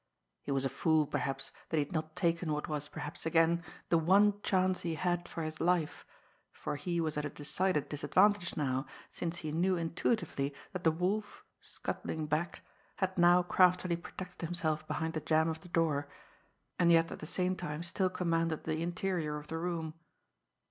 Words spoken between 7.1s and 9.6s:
at a decided disadvantage now, since he